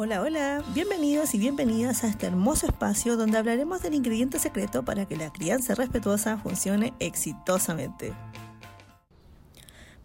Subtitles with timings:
[0.00, 5.06] Hola, hola, bienvenidos y bienvenidas a este hermoso espacio donde hablaremos del ingrediente secreto para
[5.06, 8.12] que la crianza respetuosa funcione exitosamente.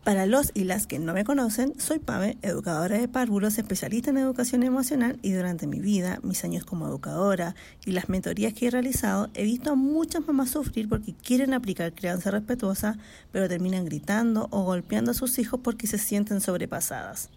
[0.04, 4.18] Para los y las que no me conocen, soy Pame, educadora de párvulos, especialista en
[4.18, 7.54] educación emocional y durante mi vida, mis años como educadora
[7.86, 11.94] y las mentorías que he realizado, he visto a muchas mamás sufrir porque quieren aplicar
[11.94, 12.98] crianza respetuosa,
[13.32, 17.30] pero terminan gritando o golpeando a sus hijos porque se sienten sobrepasadas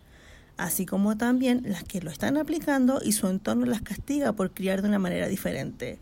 [0.57, 4.83] así como también las que lo están aplicando y su entorno las castiga por criar
[4.83, 5.99] de una manera diferente.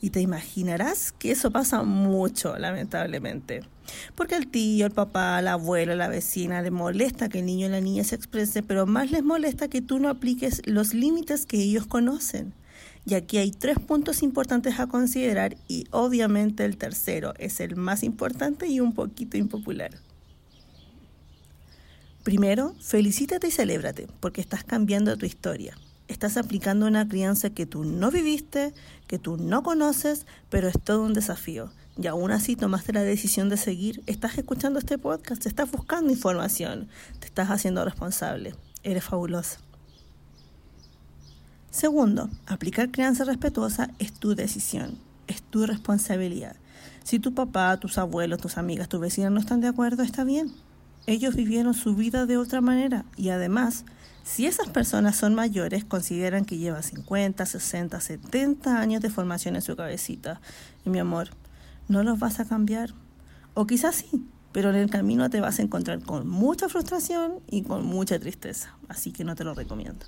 [0.00, 3.62] Y te imaginarás que eso pasa mucho, lamentablemente.
[4.14, 7.70] Porque al tío, el papá, la abuela, la vecina le molesta que el niño o
[7.70, 11.58] la niña se exprese, pero más les molesta que tú no apliques los límites que
[11.58, 12.54] ellos conocen.
[13.06, 18.02] Y aquí hay tres puntos importantes a considerar y obviamente el tercero es el más
[18.02, 19.92] importante y un poquito impopular.
[22.28, 25.78] Primero, felicítate y celébrate, porque estás cambiando tu historia.
[26.08, 28.74] Estás aplicando una crianza que tú no viviste,
[29.06, 31.70] que tú no conoces, pero es todo un desafío.
[31.96, 34.02] Y aún así tomaste la decisión de seguir.
[34.04, 38.54] Estás escuchando este podcast, estás buscando información, te estás haciendo responsable.
[38.82, 39.60] Eres fabuloso.
[41.70, 46.56] Segundo, aplicar crianza respetuosa es tu decisión, es tu responsabilidad.
[47.04, 50.52] Si tu papá, tus abuelos, tus amigas, tus vecinos no están de acuerdo, está bien
[51.08, 53.86] ellos vivieron su vida de otra manera y además,
[54.24, 59.62] si esas personas son mayores, consideran que lleva 50, 60, 70 años de formación en
[59.62, 60.42] su cabecita.
[60.84, 61.30] Y mi amor,
[61.88, 62.90] no los vas a cambiar.
[63.54, 67.62] O quizás sí, pero en el camino te vas a encontrar con mucha frustración y
[67.62, 68.76] con mucha tristeza.
[68.88, 70.04] Así que no te lo recomiendo.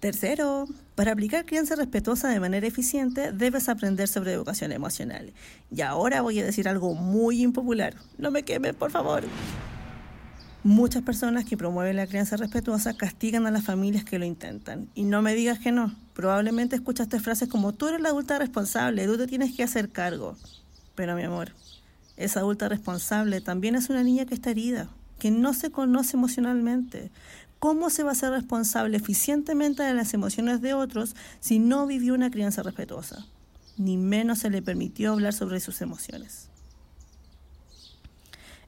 [0.00, 5.34] Tercero, para aplicar crianza respetuosa de manera eficiente, debes aprender sobre educación emocional.
[5.70, 7.94] Y ahora voy a decir algo muy impopular.
[8.16, 9.24] No me quemen, por favor.
[10.64, 14.88] Muchas personas que promueven la crianza respetuosa castigan a las familias que lo intentan.
[14.94, 15.94] Y no me digas que no.
[16.14, 20.34] Probablemente escuchaste frases como tú eres la adulta responsable, tú te tienes que hacer cargo.
[20.94, 21.52] Pero mi amor,
[22.16, 24.88] esa adulta responsable también es una niña que está herida,
[25.18, 27.10] que no se conoce emocionalmente,
[27.60, 32.14] ¿Cómo se va a ser responsable eficientemente de las emociones de otros si no vivió
[32.14, 33.26] una crianza respetuosa?
[33.76, 36.48] Ni menos se le permitió hablar sobre sus emociones.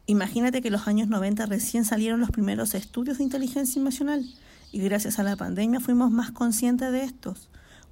[0.05, 4.27] Imagínate que los años 90 recién salieron los primeros estudios de inteligencia emocional
[4.73, 7.49] y gracias a la pandemia fuimos más conscientes de estos.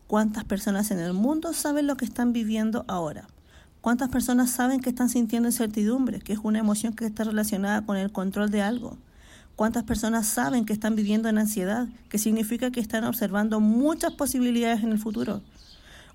[0.07, 3.27] ¿Cuántas personas en el mundo saben lo que están viviendo ahora?
[3.81, 7.97] ¿Cuántas personas saben que están sintiendo incertidumbre, que es una emoción que está relacionada con
[7.97, 8.99] el control de algo?
[9.61, 11.87] ¿Cuántas personas saben que están viviendo en ansiedad?
[12.09, 15.43] Que significa que están observando muchas posibilidades en el futuro.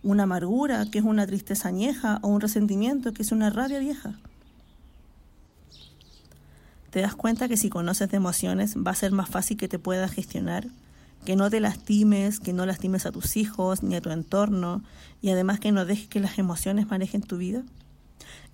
[0.02, 4.16] Una amargura, que es una tristeza añeja, o un resentimiento, que es una rabia vieja.
[6.90, 9.78] ¿Te das cuenta que si conoces de emociones va a ser más fácil que te
[9.78, 10.66] puedas gestionar?
[11.24, 14.82] Que no te lastimes, que no lastimes a tus hijos ni a tu entorno
[15.22, 17.62] y además que no dejes que las emociones manejen tu vida.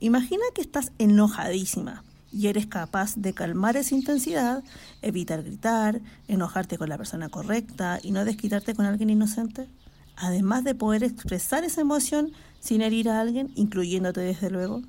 [0.01, 4.63] Imagina que estás enojadísima, y eres capaz de calmar esa intensidad,
[5.01, 9.67] evitar gritar, enojarte con la persona correcta y no desquitarte con alguien inocente,
[10.15, 14.81] además de poder expresar esa emoción sin herir a alguien, incluyéndote desde luego,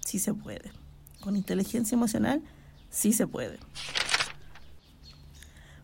[0.00, 0.72] sí se puede.
[1.20, 2.42] Con inteligencia emocional,
[2.90, 3.58] sí se puede.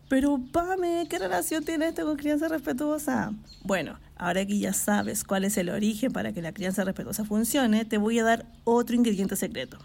[0.09, 3.31] Pero, Pame, ¿qué relación tiene esto con crianza respetuosa?
[3.63, 7.85] Bueno, ahora que ya sabes cuál es el origen para que la crianza respetuosa funcione,
[7.85, 9.77] te voy a dar otro ingrediente secreto.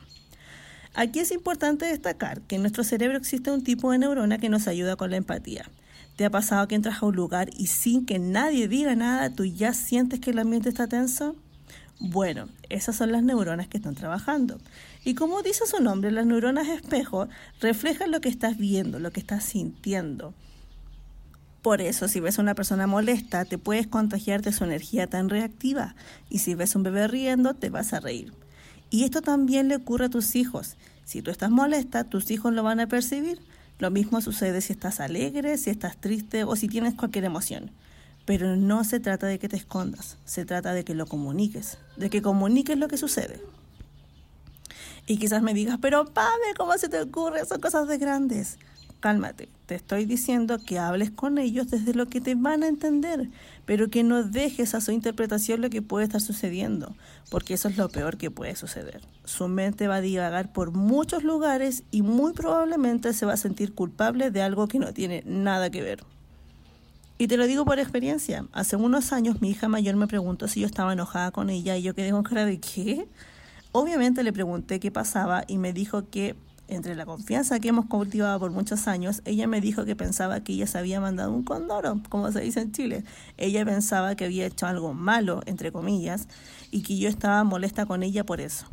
[0.95, 4.69] Aquí es importante destacar que en nuestro cerebro existe un tipo de neurona que nos
[4.69, 5.69] ayuda con la empatía.
[6.15, 9.45] ¿Te ha pasado que entras a un lugar y sin que nadie diga nada, tú
[9.45, 11.35] ya sientes que el ambiente está tenso?
[11.99, 14.61] Bueno, esas son las neuronas que están trabajando.
[15.05, 17.29] Y como dice su nombre, las neuronas espejo
[17.61, 20.33] reflejan lo que estás viendo, lo que estás sintiendo.
[21.63, 25.29] Por eso, si ves a una persona molesta, te puedes contagiar de su energía tan
[25.29, 25.97] reactiva.
[26.31, 28.33] Y si ves a un bebé riendo, te vas a reír.
[28.95, 30.77] Y esto también le ocurre a tus hijos.
[31.05, 33.41] Si tú estás molesta, tus hijos lo van a percibir.
[33.81, 37.73] Lo mismo sucede si estás alegre, si estás triste o si tienes cualquier emoción.
[38.25, 42.09] Pero no se trata de que te escondas, se trata de que lo comuniques, de
[42.09, 43.41] que comuniques lo que sucede.
[45.09, 47.45] Y quizás me digas, pero Pame, ¿cómo se te ocurre?
[47.47, 48.59] Son cosas de grandes
[49.05, 53.29] cálmate, te estoy diciendo que hables con ellos desde lo que te van a entender,
[53.67, 56.97] pero que no dejes a su interpretación lo que puede estar sucediendo,
[57.29, 59.03] porque eso es lo peor que puede suceder.
[59.27, 63.75] Su mente va a divagar por muchos lugares y muy probablemente se va a sentir
[63.75, 66.03] culpable de algo que no tiene nada que ver.
[67.19, 68.47] Y te lo digo por experiencia.
[68.53, 71.83] Hace unos años mi hija mayor me preguntó si yo estaba enojada con ella y
[71.83, 73.07] yo quedé con cara de ¿qué?
[73.71, 76.37] Obviamente le pregunté qué pasaba y me dijo que
[76.69, 80.53] entre la confianza que hemos cultivado por muchos años, ella me dijo que pensaba que
[80.53, 83.05] ella se había mandado un condoro, como se dice en Chile.
[83.37, 86.29] Ella pensaba que había hecho algo malo, entre comillas,
[86.71, 88.67] y que yo estaba molesta con ella por eso.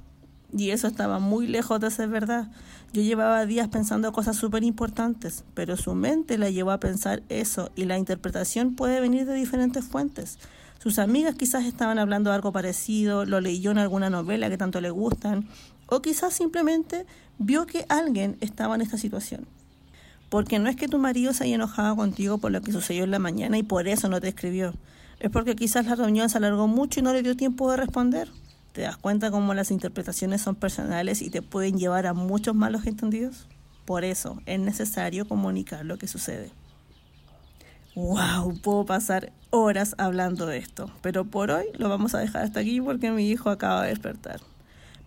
[0.53, 2.51] Y eso estaba muy lejos de ser verdad.
[2.93, 7.71] Yo llevaba días pensando cosas súper importantes, pero su mente la llevó a pensar eso
[7.75, 10.39] y la interpretación puede venir de diferentes fuentes.
[10.77, 14.89] Sus amigas quizás estaban hablando algo parecido, lo leyó en alguna novela que tanto le
[14.89, 15.47] gustan,
[15.91, 17.05] o quizás simplemente
[17.37, 19.45] vio que alguien estaba en esta situación.
[20.29, 23.11] Porque no es que tu marido se haya enojado contigo por lo que sucedió en
[23.11, 24.73] la mañana y por eso no te escribió.
[25.19, 28.29] Es porque quizás la reunión se alargó mucho y no le dio tiempo de responder.
[28.71, 32.85] ¿Te das cuenta cómo las interpretaciones son personales y te pueden llevar a muchos malos
[32.85, 33.47] entendidos?
[33.83, 36.51] Por eso es necesario comunicar lo que sucede.
[37.95, 38.61] ¡Wow!
[38.61, 42.79] Puedo pasar horas hablando de esto, pero por hoy lo vamos a dejar hasta aquí
[42.79, 44.39] porque mi hijo acaba de despertar.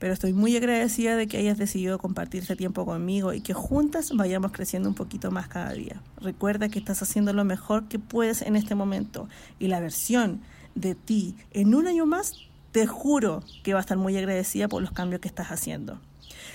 [0.05, 4.11] Pero estoy muy agradecida de que hayas decidido compartir este tiempo conmigo y que juntas
[4.15, 5.99] vayamos creciendo un poquito más cada día.
[6.21, 10.43] Recuerda que estás haciendo lo mejor que puedes en este momento y la versión
[10.75, 12.35] de ti en un año más
[12.71, 15.99] te juro que va a estar muy agradecida por los cambios que estás haciendo.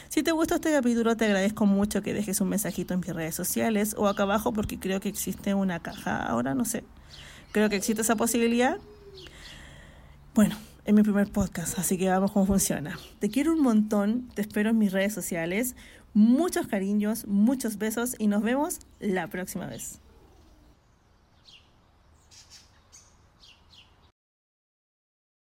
[0.09, 3.33] Si te gustó este capítulo, te agradezco mucho que dejes un mensajito en mis redes
[3.33, 6.83] sociales o acá abajo porque creo que existe una caja ahora, no sé.
[7.51, 8.77] Creo que existe esa posibilidad.
[10.35, 10.55] Bueno,
[10.85, 12.97] es mi primer podcast, así que vamos cómo funciona.
[13.19, 15.75] Te quiero un montón, te espero en mis redes sociales.
[16.13, 19.99] Muchos cariños, muchos besos y nos vemos la próxima vez.